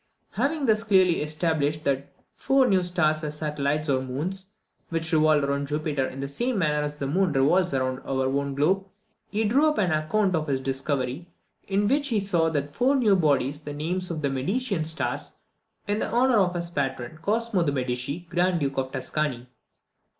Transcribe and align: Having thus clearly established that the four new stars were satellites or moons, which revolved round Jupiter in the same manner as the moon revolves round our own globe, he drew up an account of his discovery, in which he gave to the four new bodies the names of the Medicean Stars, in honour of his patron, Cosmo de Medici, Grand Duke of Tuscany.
Having 0.31 0.65
thus 0.65 0.83
clearly 0.83 1.21
established 1.21 1.83
that 1.83 1.97
the 1.99 2.23
four 2.33 2.65
new 2.67 2.81
stars 2.81 3.21
were 3.21 3.29
satellites 3.29 3.87
or 3.87 4.01
moons, 4.01 4.53
which 4.89 5.13
revolved 5.13 5.47
round 5.47 5.67
Jupiter 5.67 6.07
in 6.07 6.21
the 6.21 6.27
same 6.27 6.57
manner 6.57 6.81
as 6.81 6.97
the 6.97 7.05
moon 7.05 7.33
revolves 7.33 7.71
round 7.71 7.99
our 7.99 8.25
own 8.25 8.55
globe, 8.55 8.87
he 9.29 9.43
drew 9.43 9.67
up 9.67 9.77
an 9.77 9.91
account 9.91 10.35
of 10.35 10.47
his 10.47 10.59
discovery, 10.59 11.27
in 11.67 11.87
which 11.87 12.07
he 12.07 12.17
gave 12.19 12.31
to 12.31 12.49
the 12.51 12.67
four 12.67 12.95
new 12.95 13.15
bodies 13.15 13.61
the 13.61 13.73
names 13.73 14.09
of 14.09 14.23
the 14.23 14.29
Medicean 14.31 14.85
Stars, 14.85 15.33
in 15.87 16.01
honour 16.01 16.39
of 16.39 16.55
his 16.55 16.71
patron, 16.71 17.19
Cosmo 17.21 17.61
de 17.61 17.71
Medici, 17.71 18.25
Grand 18.27 18.59
Duke 18.59 18.79
of 18.79 18.91
Tuscany. 18.91 19.47